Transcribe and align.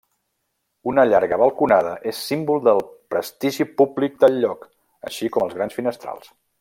Una 0.91 1.03
llarga 1.09 1.37
balconada 1.41 1.91
és 2.11 2.21
símbol 2.29 2.63
del 2.69 2.81
prestigi 3.15 3.67
públic 3.83 4.17
del 4.25 4.41
lloc, 4.47 4.67
així 5.11 5.31
com 5.37 5.47
els 5.49 5.55
grans 5.61 5.79
finestrals. 5.83 6.35